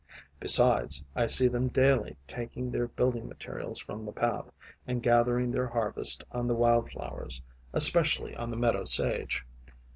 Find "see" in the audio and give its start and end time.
1.27-1.47